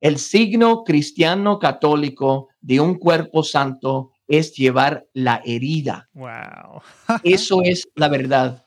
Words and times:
El 0.00 0.18
signo 0.18 0.82
cristiano 0.84 1.58
católico 1.58 2.48
de 2.60 2.80
un 2.80 2.94
cuerpo 2.94 3.42
santo 3.42 4.12
es 4.26 4.54
llevar 4.54 5.06
la 5.12 5.42
herida. 5.44 6.08
Wow. 6.14 6.82
Eso 7.22 7.62
es 7.62 7.88
la 7.94 8.08
verdad 8.08 8.64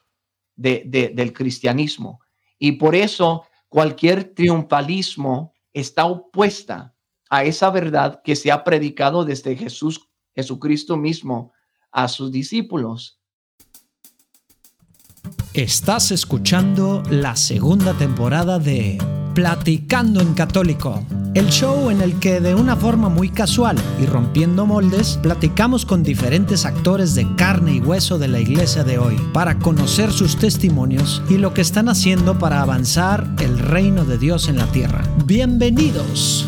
del 0.55 1.33
cristianismo. 1.33 2.19
Y 2.59 2.73
por 2.73 2.95
eso 2.95 3.45
cualquier 3.67 4.35
triunfalismo 4.35 5.53
está 5.73 6.05
opuesta 6.05 6.95
a 7.29 7.43
esa 7.43 7.71
verdad 7.71 8.21
que 8.23 8.35
se 8.35 8.51
ha 8.51 8.63
predicado 8.63 9.25
desde 9.25 9.55
Jesús, 9.55 10.07
Jesucristo 10.35 10.95
mismo 10.95 11.51
a 11.91 12.07
sus 12.07 12.31
discípulos. 12.31 13.19
Estás 15.53 16.11
escuchando 16.11 17.03
la 17.09 17.35
segunda 17.35 17.93
temporada 17.93 18.59
de 18.59 18.97
Platicando 19.33 20.21
en 20.21 20.33
Católico, 20.35 21.03
el 21.33 21.49
show 21.49 21.89
en 21.89 22.01
el 22.01 22.19
que 22.19 22.39
de 22.39 22.53
una 22.53 22.75
forma 22.75 23.09
muy 23.09 23.29
casual 23.29 23.77
y 23.99 24.05
rompiendo 24.05 24.65
moldes, 24.65 25.19
platicamos 25.21 25.85
con 25.85 26.03
diferentes 26.03 26.65
actores 26.65 27.15
de 27.15 27.27
carne 27.35 27.75
y 27.75 27.79
hueso 27.79 28.19
de 28.19 28.27
la 28.27 28.39
iglesia 28.39 28.83
de 28.83 28.99
hoy 28.99 29.15
para 29.33 29.57
conocer 29.57 30.11
sus 30.11 30.37
testimonios 30.37 31.23
y 31.29 31.37
lo 31.37 31.53
que 31.53 31.61
están 31.61 31.89
haciendo 31.89 32.37
para 32.37 32.61
avanzar 32.61 33.27
el 33.39 33.57
reino 33.57 34.05
de 34.05 34.17
Dios 34.17 34.47
en 34.47 34.57
la 34.57 34.67
tierra. 34.67 35.03
Bienvenidos. 35.25 36.47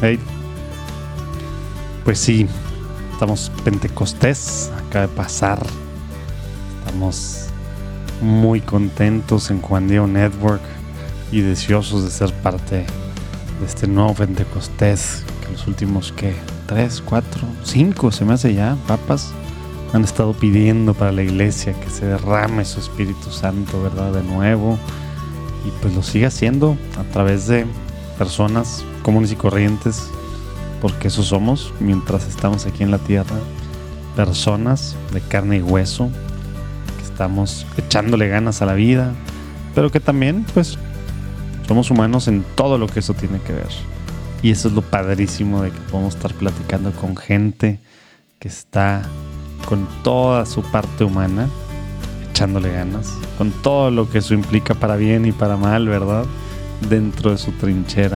Hey. 0.00 0.18
Pues 2.04 2.18
sí, 2.18 2.48
estamos 3.22 3.52
Pentecostés, 3.62 4.72
acaba 4.76 5.06
de 5.06 5.12
pasar. 5.14 5.64
Estamos 6.80 7.46
muy 8.20 8.60
contentos 8.60 9.48
en 9.52 9.60
Juan 9.60 9.86
Diego 9.86 10.08
Network 10.08 10.60
y 11.30 11.40
deseosos 11.40 12.02
de 12.02 12.10
ser 12.10 12.34
parte 12.42 12.78
de 12.78 13.64
este 13.64 13.86
nuevo 13.86 14.12
Pentecostés 14.12 15.22
que 15.40 15.52
los 15.52 15.68
últimos 15.68 16.10
que 16.10 16.34
tres, 16.66 17.00
cuatro, 17.00 17.46
cinco 17.62 18.10
se 18.10 18.24
me 18.24 18.32
hace 18.32 18.54
ya, 18.54 18.76
papas, 18.88 19.32
han 19.92 20.02
estado 20.02 20.32
pidiendo 20.32 20.92
para 20.92 21.12
la 21.12 21.22
iglesia 21.22 21.74
que 21.74 21.90
se 21.90 22.06
derrame 22.06 22.64
su 22.64 22.80
Espíritu 22.80 23.30
Santo, 23.30 23.80
¿verdad? 23.84 24.14
De 24.14 24.24
nuevo. 24.24 24.80
Y 25.64 25.70
pues 25.80 25.94
lo 25.94 26.02
sigue 26.02 26.26
haciendo 26.26 26.76
a 26.98 27.04
través 27.12 27.46
de 27.46 27.66
personas 28.18 28.84
comunes 29.04 29.30
y 29.30 29.36
corrientes, 29.36 30.08
porque 30.82 31.08
eso 31.08 31.22
somos 31.22 31.72
mientras 31.78 32.26
estamos 32.26 32.66
aquí 32.66 32.82
en 32.82 32.90
la 32.90 32.98
tierra, 32.98 33.36
personas 34.16 34.96
de 35.12 35.20
carne 35.20 35.58
y 35.58 35.62
hueso, 35.62 36.10
que 36.98 37.04
estamos 37.04 37.64
echándole 37.76 38.26
ganas 38.26 38.62
a 38.62 38.66
la 38.66 38.74
vida, 38.74 39.12
pero 39.76 39.92
que 39.92 40.00
también 40.00 40.44
pues 40.52 40.76
somos 41.68 41.88
humanos 41.92 42.26
en 42.26 42.44
todo 42.56 42.78
lo 42.78 42.88
que 42.88 42.98
eso 42.98 43.14
tiene 43.14 43.40
que 43.40 43.52
ver. 43.52 43.68
Y 44.42 44.50
eso 44.50 44.66
es 44.66 44.74
lo 44.74 44.82
padrísimo 44.82 45.62
de 45.62 45.70
que 45.70 45.78
podemos 45.82 46.16
estar 46.16 46.34
platicando 46.34 46.90
con 46.90 47.16
gente 47.16 47.78
que 48.40 48.48
está 48.48 49.02
con 49.68 49.86
toda 50.02 50.44
su 50.46 50.62
parte 50.62 51.04
humana, 51.04 51.48
echándole 52.28 52.72
ganas, 52.72 53.14
con 53.38 53.52
todo 53.62 53.92
lo 53.92 54.10
que 54.10 54.18
eso 54.18 54.34
implica 54.34 54.74
para 54.74 54.96
bien 54.96 55.26
y 55.26 55.32
para 55.32 55.56
mal, 55.56 55.86
¿verdad? 55.86 56.24
Dentro 56.90 57.30
de 57.30 57.38
su 57.38 57.52
trinchera 57.52 58.10